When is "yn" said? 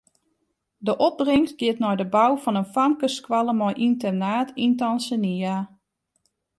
4.63-4.73